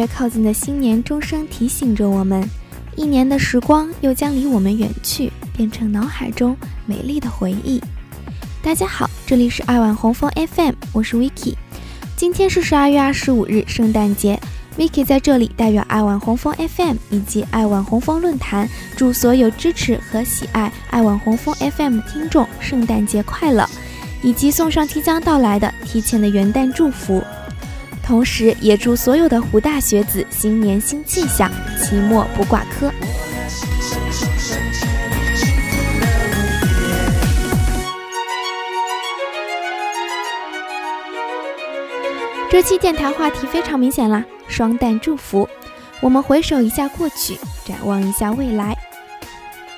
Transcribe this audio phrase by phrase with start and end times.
[0.00, 2.42] 越靠近的新年钟声提醒着我们，
[2.96, 7.78] 一年的时光又将离我们远去，变成脑海中美丽的回忆。
[8.62, 11.54] 大家好，这里是爱晚红枫 FM，我是 Vicky。
[12.16, 14.40] 今天是十二月二十五日，圣诞节。
[14.78, 23.68] Vicky 在这里代表爱晚红枫 FM 以及爱晚红枫论坛，祝所有支持和喜爱爱晚红枫 FM 的听众圣诞节快乐，
[24.22, 27.22] 以及送上即将到来的提前的元旦祝福。
[28.10, 31.48] 同时，也祝所有的湖大学子新年新气象，
[31.80, 32.92] 期末不挂科。
[42.50, 45.48] 这期电台话题非常明显啦，双旦祝福。
[46.00, 48.76] 我们回首一下过去，展望一下未来。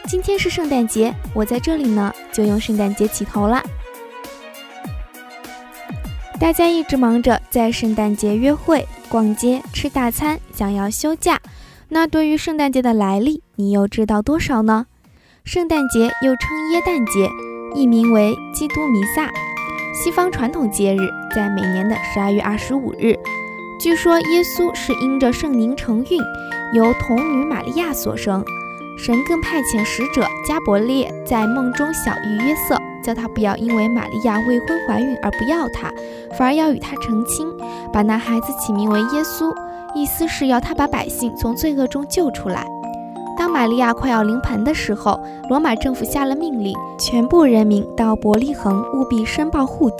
[0.07, 3.63] 今天是圣诞节，我在这里呢，就用圣诞节起头啦。
[6.43, 11.39] 大家一直忙着在圣诞节约会、逛街、吃大餐，想要休假。
[11.89, 14.87] 那对于圣诞节的来历，你又知道多少呢？
[15.45, 17.31] 圣诞节又称耶诞节，
[17.77, 19.31] 译名为基督弥撒，
[19.95, 23.17] 西方传统节日，在每年的十二月二十五日。
[23.79, 26.21] 据说耶稣是因着圣灵承运，
[26.75, 28.45] 由童女玛利亚所生。
[28.99, 32.77] 神更派遣使者加伯列在梦中小谕约瑟。
[33.03, 35.91] 叫他不要因为玛利亚未婚怀孕而不要他，
[36.39, 37.47] 反而要与他成亲，
[37.93, 39.55] 把那孩子起名为耶稣，
[39.95, 42.67] 意思是要他把百姓从罪恶中救出来。
[43.37, 45.19] 当玛利亚快要临盆的时候，
[45.49, 49.97] 罗马政府下了命令，全部人民到伯利恒务必申报户籍。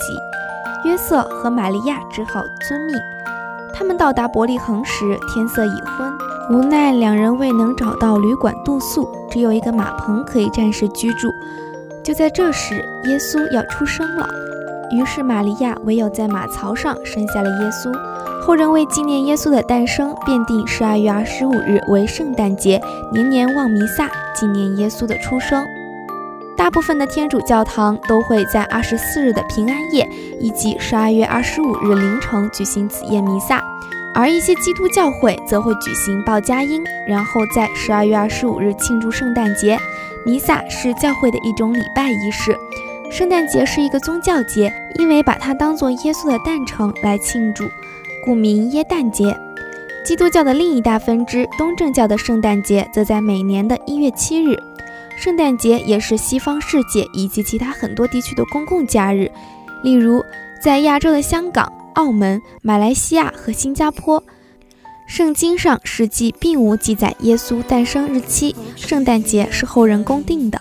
[0.85, 2.95] 约瑟和玛利亚只好遵命。
[3.75, 6.13] 他们到达伯利恒时，天色已昏，
[6.51, 11.29] 无奈两人未能找到旅馆住宿，只有一个马棚可以暂时居住。
[12.03, 12.75] 就在这时，
[13.05, 14.29] 耶稣要出生了，
[14.91, 17.93] 于是玛利亚唯有在马槽上生下了耶稣。
[18.41, 25.65] 后人为纪念耶稣的诞生，便定十二月二十五日为圣诞节，年年望弥撒，纪念耶稣的出生。
[26.57, 30.07] 大部分的天主教堂都会在二十四日的平安夜
[30.41, 33.63] 以及十二月二十五日凌晨举行此夜弥撒，
[34.13, 39.79] 而一些基督教会则会举行报佳音，然后在十二月二十五日庆祝圣诞节。
[40.25, 42.57] 弥撒是教会的一种礼拜仪式，
[43.11, 47.69] 圣诞节是一个宗教节，因为把它当做耶稣的诞辰来庆祝，
[48.25, 49.37] 故名耶诞节。
[50.05, 54.57] 基督教的另一大分支东正教的圣诞节则在每年的一月七日。
[55.17, 59.31] 圣诞节也是西方世界以及其他很多地区的公共假日，
[59.83, 60.25] 例如
[60.61, 64.23] 在亚洲的香港、澳门、马来西亚和新加坡。
[65.15, 70.59] 圣经上实际并无记载耶稣诞生日期，圣诞节是后人公定的。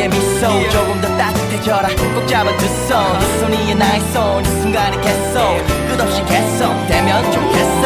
[0.00, 5.40] 너의 미소 조금 더 따뜻해져라 꼭 잡아두 손이 손이 나의 손이 순간이 계속
[5.88, 7.84] 끝없이 계속되면 좋겠어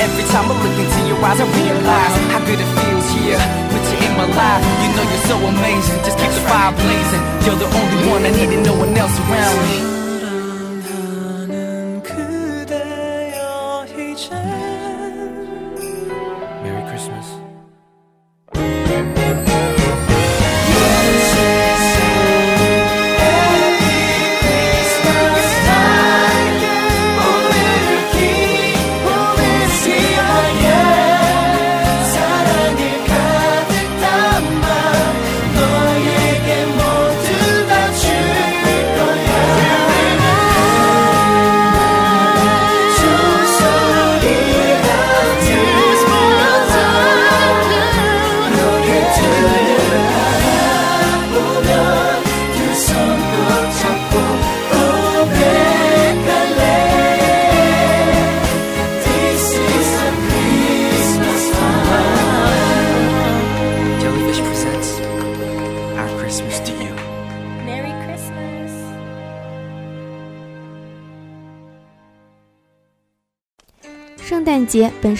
[0.00, 3.86] Every time I look into your eyes I realize how good it feels here with
[3.92, 7.58] you in my life You know you're so amazing just keep the fire blazing You're
[7.58, 9.91] the only one I need and no one else around me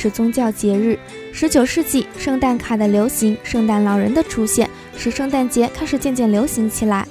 [0.04, 1.00] 是宗教节日。
[1.32, 7.08] 十九世纪，圣诞卡的流行，圣诞老人的出现，使圣诞节开始渐渐流行起来。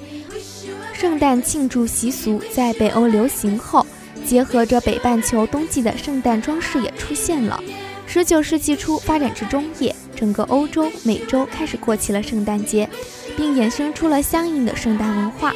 [0.93, 3.83] 圣诞庆祝习俗在北欧流行后，
[4.23, 7.59] 结合着北半球冬季的圣诞装饰也出现了。
[8.05, 12.87] 十九世纪初发展至中叶，整个欧洲、美洲开始过起了圣诞节，
[13.35, 15.51] 并衍生出了相应的圣诞文化。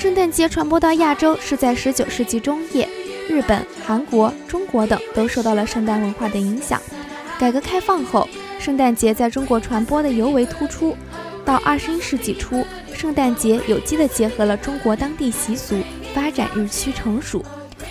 [0.00, 2.83] 圣诞节传播到亚洲是在十九世纪中叶。
[3.28, 6.80] 日本、韩国、中国等都受到了圣诞文化的影响。
[7.38, 8.28] 改革开放后，
[8.58, 10.96] 圣诞节在中国传播的尤为突出。
[11.44, 15.76] 到二十一世纪初，圣诞节有机地结合了中国当地习俗，
[16.14, 17.44] 发展日趋成熟。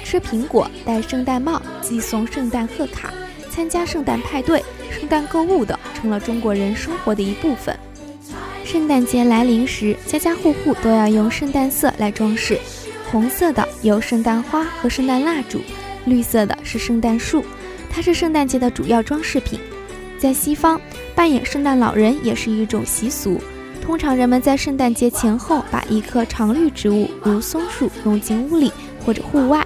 [0.03, 3.13] 吃苹果、戴圣诞帽、寄送圣诞贺卡、
[3.51, 7.77] 参加圣诞派对、圣诞购物等，成了中国人生活的一部分。
[8.65, 12.59] 圣诞节来临时，家家户户都要用圣诞色来装饰。
[13.13, 15.61] 红色的有圣诞花和圣诞蜡烛，
[16.05, 17.45] 绿色的是圣诞树，
[17.87, 19.59] 它是圣诞节的主要装饰品。
[20.17, 20.81] 在西方，
[21.13, 23.39] 扮演圣诞老人也是一种习俗。
[23.83, 28.71] 通常人们在圣诞节前后把一棵常绿植物，如松树，弄进屋里
[29.05, 29.63] 或者户外，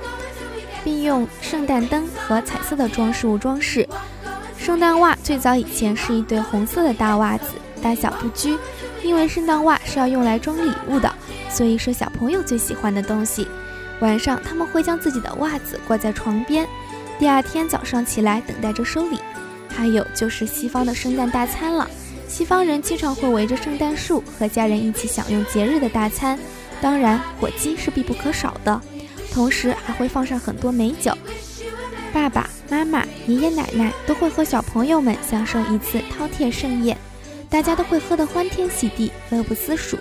[0.84, 3.88] 并用圣诞灯和彩色的装饰物装饰。
[4.58, 7.46] 圣诞袜最早以前是一对红色的大袜子，
[7.82, 8.58] 大小不拘，
[9.02, 11.10] 因为圣诞袜是要用来装礼物的。
[11.50, 13.48] 所以是小朋友最喜欢的东西。
[14.00, 16.68] 晚上他们会将自己的袜子挂在床边，
[17.18, 19.20] 第二天早上起来等待着收礼。
[19.70, 21.90] 还有就是西方的圣诞大餐了，
[22.28, 26.38] 西方人经常会围着圣诞树和家人一起享用节日的大餐，
[26.82, 28.82] 当然火鸡是必不可少的，
[29.32, 31.16] 同时还会放上很多美酒。
[32.14, 36.98] 爸爸妈妈、爷爷奶奶都会和小朋友们享受一次饕餮盛宴，
[37.50, 39.98] 大家都会喝得欢天喜地，乐不思蜀。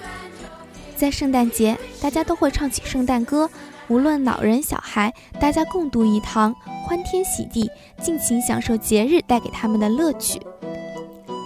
[0.96, 3.48] 在圣诞节，大家都会唱起圣诞歌，
[3.88, 6.54] 无论老人小孩，大家共度一堂，
[6.86, 10.40] 欢天喜地，尽情享受节日带给他们的乐趣。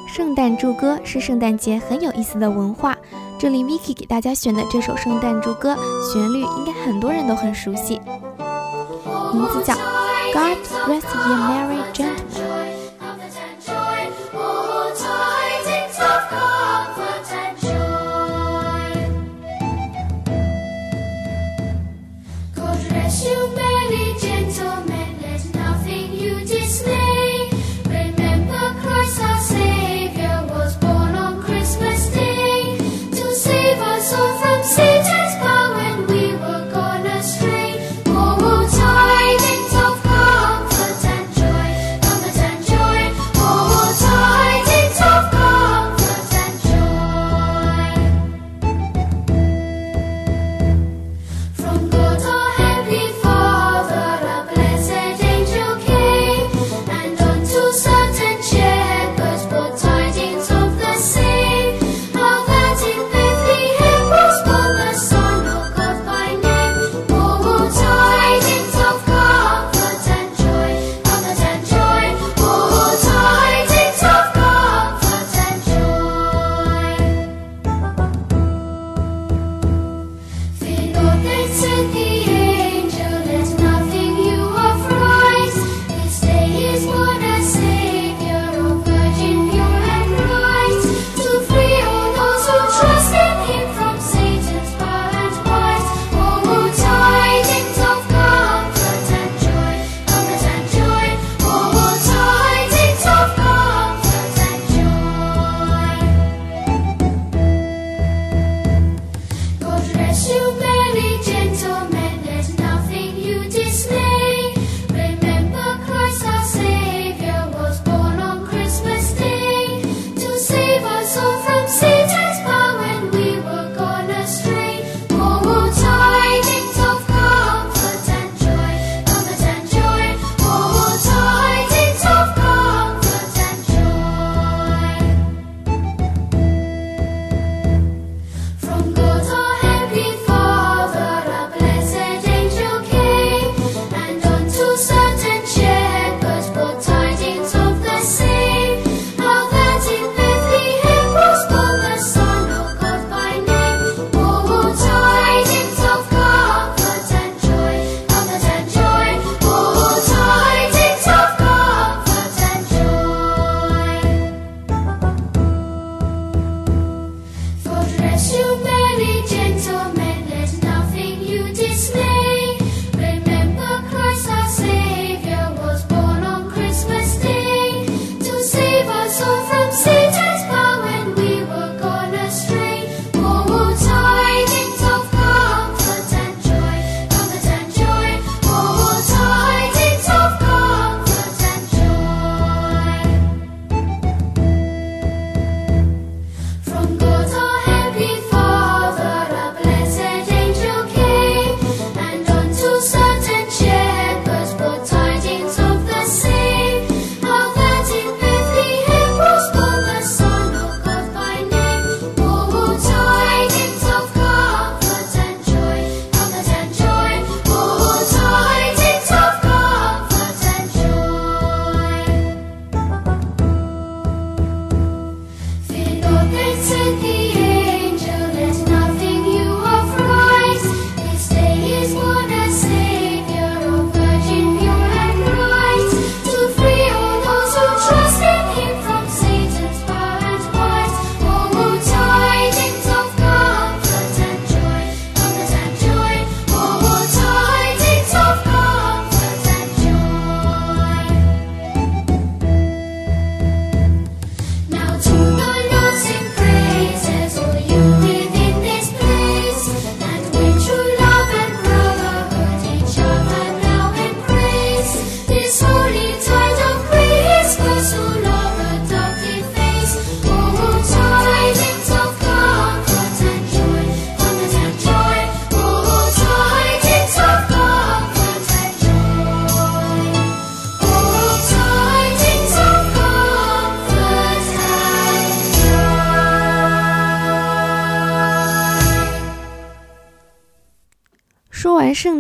[0.09, 2.97] 圣诞祝歌是圣诞节很有意思的文化。
[3.39, 5.77] 这里 Miki 给大家选的这首圣诞祝歌，
[6.13, 8.01] 旋律应该很多人都很熟悉，
[9.33, 9.75] 名字叫
[10.33, 12.50] God Rest Ye Merry Gentlemen。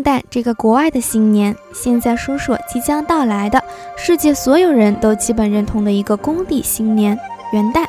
[0.00, 3.62] 圣诞这个国外的新年，现在说说即将到来的
[3.98, 7.14] 世界所有人都基本认同的一个公历新年——
[7.52, 7.84] 元旦。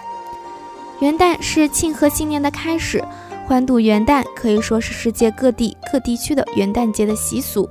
[1.00, 3.02] 元旦是庆贺新年的开始，
[3.48, 7.70] 欢度元旦可以说是世界各地各地区的元旦节的习俗。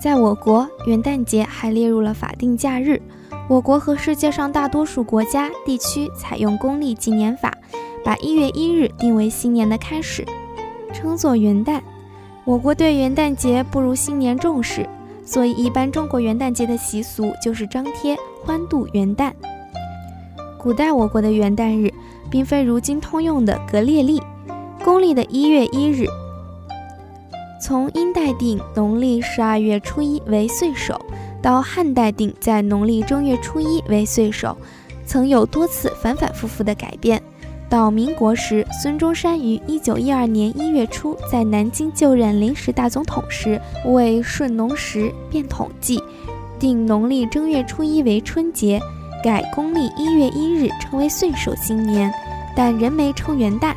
[0.00, 2.98] 在我国，元旦节还列入了法定假日。
[3.46, 7.52] 我国和世界上大多数国家地区采用公历纪年法，
[8.02, 10.24] 把一月一日定为新年的开始，
[10.94, 11.82] 称作元旦。
[12.48, 14.88] 我国对元旦节不如新年重视，
[15.22, 19.30] 所以一般中国元旦节的习俗就是张贴欢度元旦。
[20.56, 21.92] 古代我国的元旦日。
[22.30, 24.22] 并非如今通用的格列历，
[24.84, 26.04] 公历的一月一日。
[27.58, 31.00] 从殷代定农历十二月初一为岁首，
[31.40, 34.54] 到汉代定在农历正月初一为岁首，
[35.06, 37.22] 曾有多次反反复复的改变。
[37.70, 46.02] 到民国时，孙中山于一九一二年一月初在南京就任临时大总统时，为顺农时变统计，
[46.58, 48.80] 定农历正月初一为春节。
[49.22, 52.10] 改公历一月一日称为岁首新年，
[52.56, 53.74] 但仍没称元旦。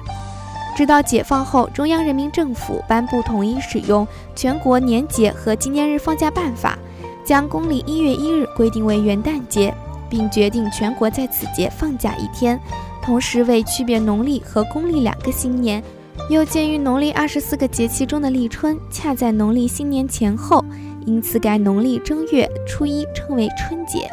[0.78, 6.78] 直到解放后，中央人民政府颁布统一使用全国年节和纪念日放假办法，
[7.26, 9.74] 将公历一月一日规定为元旦节，
[10.08, 12.58] 并决定全国在此节放假一天。
[13.04, 15.82] 同时，为区别农历和公历两个新年，
[16.30, 20.64] 又鉴于农历二十四个节气中的立春恰在农历新年前后，
[21.06, 24.08] 因此改农历正月初一称为春节。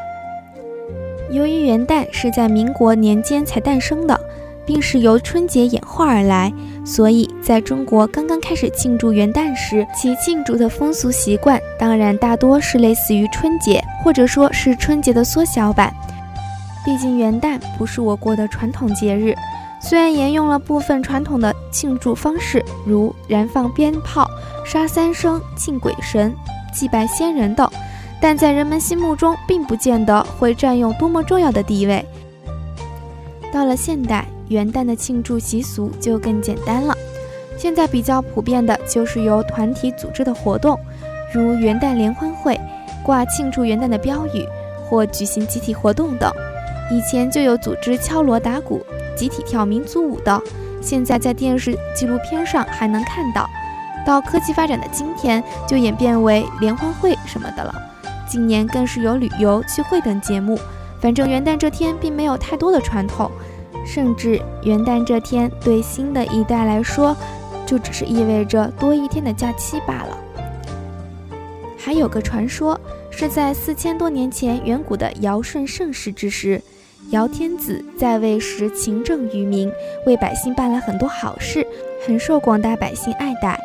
[1.31, 4.19] 由于元旦是在民国年间才诞生的，
[4.65, 6.51] 并是由春节演化而来，
[6.87, 15.93] 所以在中国刚刚开始庆祝元旦时，其庆祝的风俗习惯当然大多是类似于春节，或者说是春节的缩小版。
[16.89, 19.35] 毕竟元旦不是我国的传统节日，
[19.79, 24.27] 虽然沿用了部分传统的庆祝方式，如燃放鞭炮、
[24.65, 26.35] 杀三牲、敬鬼神、
[26.73, 27.71] 祭拜先人等。
[28.23, 32.03] 但在人们心目中，并不见得会占用多么重要的地位。
[33.53, 36.97] 到了现代，元旦的庆祝习俗就更简单了。
[37.59, 40.81] 现在比较普遍的就是由团体组织的活动，
[41.35, 42.59] 如元旦联欢会、
[43.03, 44.43] 挂庆祝元旦的标语，
[44.89, 46.33] 或举行集体活动等。
[46.91, 48.85] 以前就有组织敲锣打鼓、
[49.17, 50.41] 集体跳民族舞的，
[50.81, 53.49] 现在在电视纪录片上还能看到。
[54.07, 57.75] 到科技发展的今天，就演变为联欢会什么的了。
[58.27, 60.59] 今年更是有旅游、聚会等节目。
[61.01, 63.31] 反正元旦这天并没有太多的传统，
[63.87, 67.15] 甚至元旦这天对新的一代来说，
[67.67, 70.19] 就只是意味着多一天的假期罢了。
[71.77, 76.61] 还有个传说，是在四千多年前远古的尧舜盛世之时，
[77.11, 79.73] 尧天子在位时勤政于民，
[80.05, 81.67] 为百姓办了很多好事，
[82.07, 83.59] 很受广大百姓爱戴。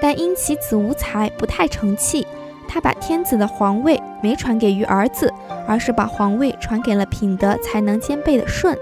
[0.00, 2.24] 但因其子无才，不太成器。
[2.68, 5.32] 他把天子的皇位没传给于儿子，
[5.66, 8.76] 而是把皇位传给了品德才能兼备的舜。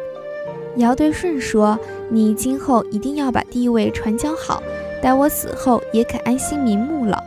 [0.76, 1.78] 尧对舜说
[2.10, 4.62] ：“你今后一定要把地位传教好，
[5.00, 7.22] 待我死后也可安心瞑目了。”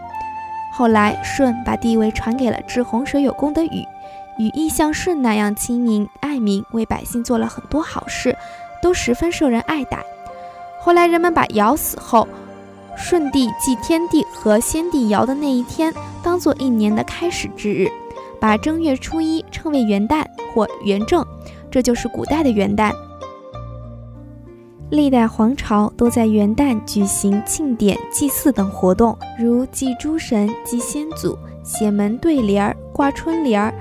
[0.71, 3.83] 后来舜把地位传给了治洪水有功的禹，
[4.37, 8.35] 禹亦像舜那样亲民爱民，为百姓做了很多好事，
[8.81, 10.03] 都十分受人爱戴。
[10.81, 12.27] 后来人们把尧死后。
[12.97, 15.93] 舜帝祭天地和先帝尧的那一天，
[16.23, 17.91] 当做一年的开始之日，
[18.39, 21.21] 把正月初一称为元旦或元正，
[21.69, 22.93] 这就是古代的元旦。
[24.91, 33.73] 历代皇朝都在元旦举行庆典、祭祀等活动，如祭诸神、祭先祖、写门对联儿、挂春联儿、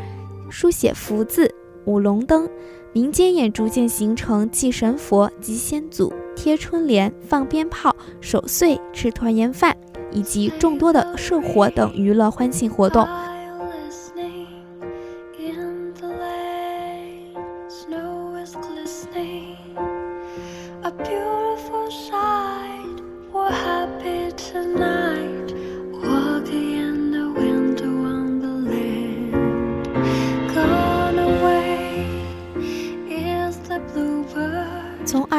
[0.54, 1.52] 书写福字、
[1.84, 2.48] 舞龙灯。
[2.92, 6.12] 民间也逐渐形成祭神佛、祭先祖。
[6.36, 9.76] 贴春联、放鞭炮、守岁、吃团圆饭，
[10.12, 13.04] 以及众多的社火等娱乐欢庆活动。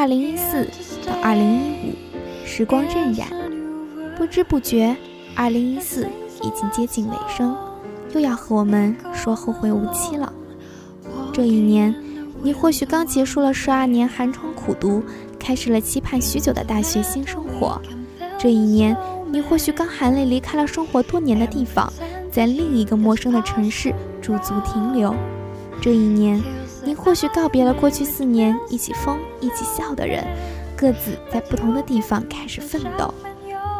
[0.06, 0.64] 二零一四
[1.04, 3.24] 到二零一五，时光荏苒，
[4.16, 4.96] 不知不觉，
[5.34, 6.06] 二零一四
[6.42, 7.56] 已经接近尾声，
[8.14, 10.32] 又要和我们说后会无期了。
[11.32, 11.92] 这一年，
[12.40, 15.02] 你或许刚结束了十二年寒窗苦读，
[15.40, 17.82] 开始了期盼许久的大学新生活。
[18.38, 18.96] 这一年，
[19.32, 21.92] 你或许刚含泪离开了生活多年的地方，
[22.30, 23.92] 在另一个陌生的城市
[24.22, 25.12] 驻足停留。
[25.82, 26.40] 这一年。
[27.06, 30.26] 或许告别了过去四年一起疯、一起笑的人，
[30.76, 33.14] 各自在不同的地方开始奋斗。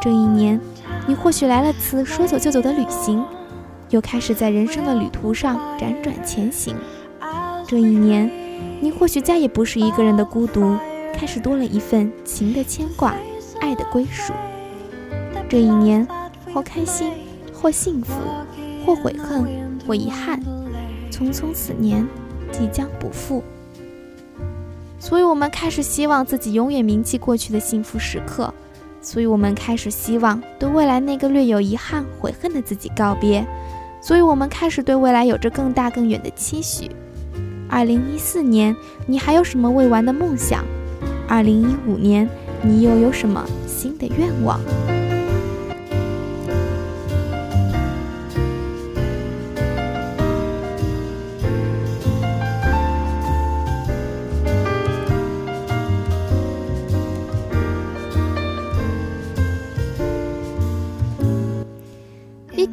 [0.00, 0.60] 这一年，
[1.08, 3.24] 你或许来了次说走就走的旅行，
[3.90, 6.76] 又开始在人生的旅途上辗转前行。
[7.66, 8.30] 这一年，
[8.78, 10.76] 你或许再也不是一个人的孤独，
[11.12, 13.16] 开始多了一份情的牵挂，
[13.60, 14.32] 爱的归属。
[15.48, 16.06] 这一年，
[16.54, 17.10] 或开心，
[17.52, 18.12] 或幸福，
[18.86, 19.44] 或悔恨，
[19.84, 20.40] 或遗憾。
[21.10, 22.06] 匆匆此年，
[22.52, 23.42] 即将不复。
[24.98, 28.52] 所以我们开始希望自己永远铭记过去的幸福时刻，
[29.00, 33.46] 所以我们开始希望对未来那个略有遗憾、悔恨的自己告别，
[34.00, 36.90] 所以我们开始对未来有着更大更远的期许。
[37.68, 38.74] 二零一四年，
[39.06, 40.64] 你还有什么未完的梦想？
[41.28, 42.28] 二零一五年，
[42.62, 44.60] 你又有什么新的愿望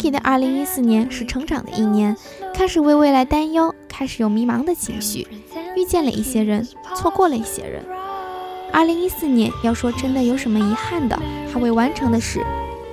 [0.03, 2.13] ？Vicky 的二零一四年是成长的一年，
[2.53, 5.25] 开始为未来担忧，开始有迷茫的情绪，
[5.77, 7.81] 遇见了一些人，错过了一些人。
[8.73, 11.17] 二零一四年要说真的有什么遗憾的，
[11.53, 12.43] 还未完成的事，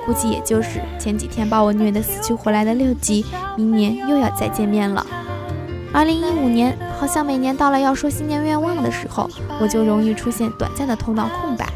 [0.07, 5.05] 估计也就是前几天把我虐得死去活来的六级，明年又要再见面了。
[5.93, 9.29] 二零一五年好像每年到了要说新年愿望的时候，
[9.61, 11.67] 我就容易出现短暂的头脑空白。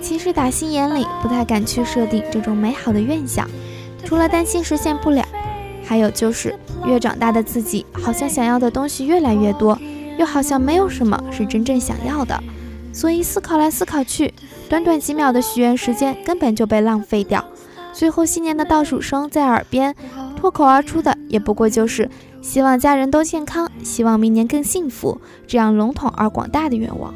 [0.00, 3.50] 其实打心眼里不太敢去设定这种美好的愿想。
[4.04, 5.24] 除了担心实现不了，
[5.84, 6.54] 还有就是
[6.86, 9.78] 越长大的自己，好像想要的东西越来越多，
[10.18, 12.42] 又好像没有什么是真正想要的。
[12.92, 14.32] 所以思考来思考去，
[14.68, 17.44] 短短几秒的许愿时间根本就被浪费掉。
[17.92, 19.94] 最后新年的倒数声在耳边，
[20.36, 22.08] 脱口而出的也不过就是
[22.40, 27.14] 希望家人都健康，希望明年更幸福，这样笼统而广大的愿望。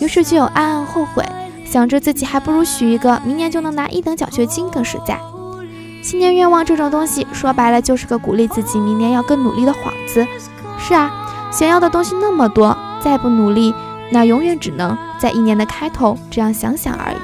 [0.00, 1.24] 于是就有暗暗后悔，
[1.64, 5.20] 想着自己还不如许一个明年就能拿一等奖学金更实在。
[6.02, 10.26] 新年愿望这种东西，说白了就是个鼓励自己明年要更努力的幌子。
[10.78, 11.10] 是啊，
[11.52, 13.74] 想要的东西那么多，再不努力，
[14.10, 17.16] 那永远只能在一年的开头这样想想而已。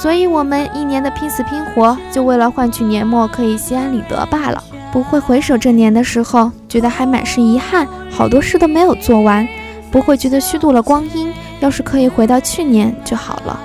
[0.00, 4.62] 所以，我们一年的拼死拼活，就为了换取年末可以心安理得罢了。
[4.92, 9.46] 不会回首这年的时候，觉得还满是遗憾，好多事都没有做完。
[9.90, 11.32] 不会觉得虚度了光阴。
[11.60, 13.58] 要是可以回到去年就好了，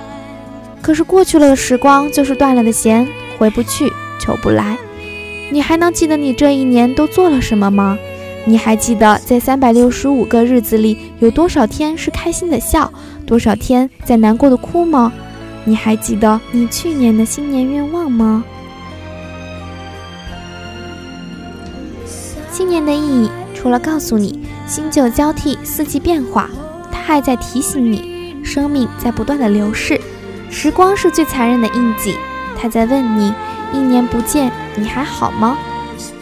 [0.82, 3.06] 可是过去了的时光就是断了的弦，
[3.38, 4.76] 回不去，求不来。
[5.50, 7.96] 你还能记得你这一年都做了什么吗？
[8.46, 12.92] 你还记得在三百六十五个日子里有多少天是开心的笑，
[13.26, 15.12] 多少天在难过的哭吗？
[15.64, 18.44] 你还记得你去年的新年愿望吗？
[22.50, 26.50] 新年的意义，除了告诉你新旧交替，四季变化。
[27.06, 30.00] 还在提醒你，生命在不断的流逝，
[30.50, 32.14] 时光是最残忍的印记。
[32.58, 33.32] 他在问你，
[33.72, 35.58] 一年不见，你还好吗？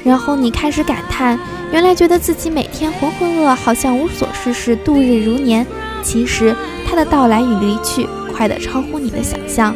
[0.05, 1.39] 然后你开始感叹，
[1.71, 5.65] 原来觉得自己每天浑浑噩噩，好像无所事事，度日如年。
[6.03, 9.73] 其实他的到来与离去，快得超乎你的想象。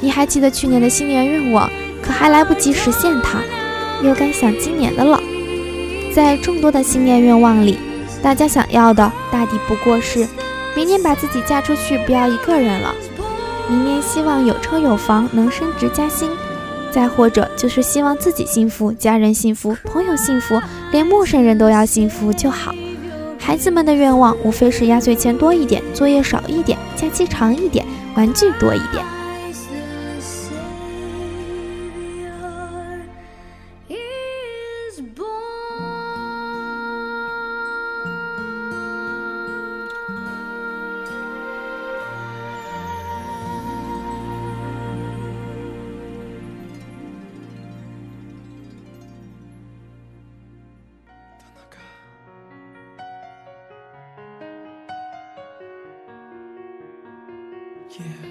[0.00, 1.68] 你还记得去年的新年愿望，
[2.00, 3.40] 可还来不及实现它，
[4.06, 5.20] 又该想今年的了。
[6.14, 7.76] 在众多的新年愿望里。
[8.22, 10.28] 大家想要的大抵不过是，
[10.76, 12.90] 明年把自己嫁出去，不要一个人了；
[13.68, 16.28] 明年希望有车有房，能升职加薪；
[16.92, 20.60] 再或者就是希望自己幸福，家人幸福，朋友幸福，
[20.92, 22.74] 连陌生人都要幸福就好。
[23.38, 29.02] 孩子们的愿望无非是压岁钱多一点，作业少一点，假期长一点，玩具多一点。
[57.98, 58.29] Yeah.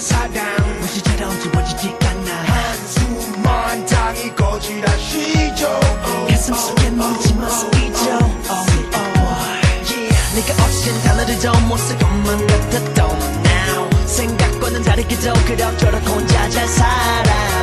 [0.00, 0.44] 사냥.
[0.80, 5.80] 무지처럼 집어지지 않나 한숨만 당이 거지라 쉬죠.
[6.28, 8.36] 가슴 속에 멈지만 쓰이죠.
[10.34, 14.06] 네가 없인 달라지죠 못쓸 것만 같았던 Now.
[14.06, 17.55] 생각과는 다르게 더 그럭저럭 혼자 잘 살아.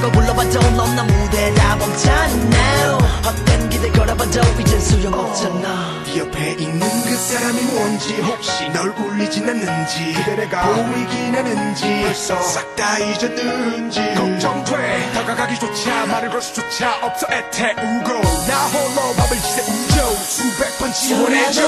[0.00, 6.02] 보고 싶다고 불러봐도 넌나 무대 다 멈췄나 헛된 기대 걸어봐도 이젠 소용없잖아.
[6.04, 12.40] 네 옆에 있는 그 사람이 뭔지 혹시 널 울리진 않는지 그대 내가 보이긴 하는지 벌써
[12.42, 15.12] 싹 다 잊었는지 걱정돼.
[15.14, 18.08] 다가가기조차 말을 걸 수조차 없어 애태우고.
[18.48, 21.62] 나 홀로 밥을 지새우죠 수백 번 지원해줘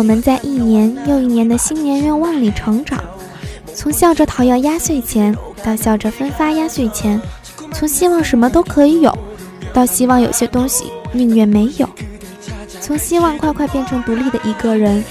[0.00, 2.98] 我们在一年又一年的新年愿望里成长，
[3.74, 7.20] 从笑着讨要压岁钱，到笑着分发压岁钱；
[7.74, 9.18] 从希望什么都可以有，
[9.74, 11.86] 到希望有些东西宁愿没有；
[12.80, 15.04] 从希望快快变成独立的一个人，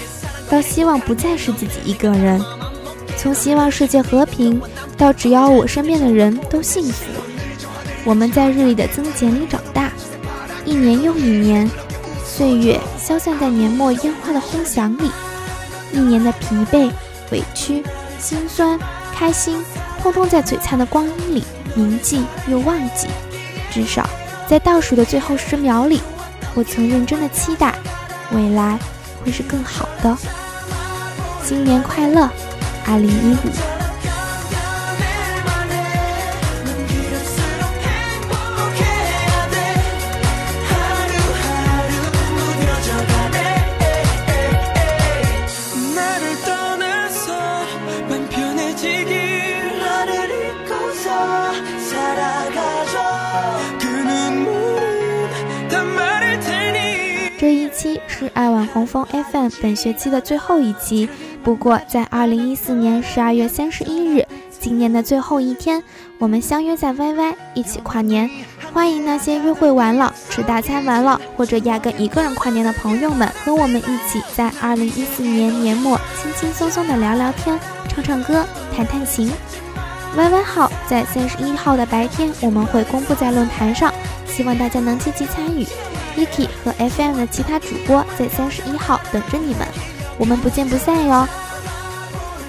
[0.50, 2.40] 到希望不再是自己一个人；
[3.16, 4.60] 从希望世界和平，
[4.98, 7.04] 到只要我身边的人都幸福。
[8.04, 9.92] 我们在日历的增减里长大，
[10.64, 11.70] 一年又一年。
[12.40, 15.10] 岁月消散在年末烟花的轰响里，
[15.92, 16.90] 一年的疲惫、
[17.30, 17.84] 委屈、
[18.18, 18.80] 心酸、
[19.14, 19.62] 开心，
[20.00, 23.08] 通通在璀璨的光阴里铭记又忘记。
[23.70, 24.08] 至少
[24.48, 26.00] 在倒数的最后十秒里，
[26.54, 27.74] 我曾认真的期待，
[28.32, 28.78] 未来
[29.22, 30.16] 会是更好的。
[31.44, 32.26] 新年快乐，
[32.86, 33.79] 二零一五。
[58.72, 61.08] 红枫 FM 本学期的最后一期，
[61.42, 64.26] 不过在二零一四年十二月三十一日，
[64.60, 65.82] 今年的最后一天，
[66.18, 68.30] 我们相约在 YY 一起跨年。
[68.72, 79.30] 欢迎那些约会完了、吃大餐完了，或者压根一个人跨年的朋友们，和我们一起在二零一四年年末轻轻松松的聊聊天、唱唱歌、弹弹琴。
[80.16, 83.92] YY 号在三十一号的白天我们会公布在论坛上，
[84.26, 85.66] 希望大家能积极参与。
[86.16, 89.66] Iki 和 FM 的其他主播在三十一号等着你们，
[90.18, 91.26] 我们不见不散哟！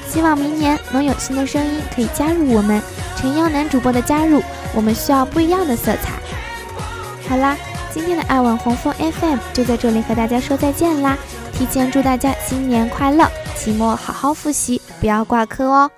[0.10, 2.82] 希望明年能有新的声音可以加入我们。
[3.16, 4.42] 诚邀男主播的加入，
[4.74, 6.14] 我们需要不一样的色彩。
[7.30, 7.56] 好啦，
[7.94, 11.18] 今天的爱晚红枫 FM 就在这里和大家说再见啦！
[11.54, 15.92] 提前祝大家新年快乐，期末好好复习，不要挂科哦。